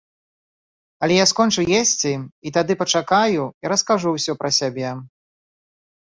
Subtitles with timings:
[1.07, 2.13] Але я скончу есці
[2.49, 4.89] і тады пачакаю і раскажу ўсё пра сябе.